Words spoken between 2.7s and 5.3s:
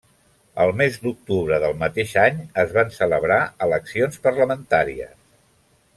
van celebrar eleccions parlamentàries.